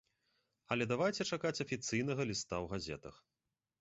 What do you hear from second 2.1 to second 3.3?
ліста ў газетах.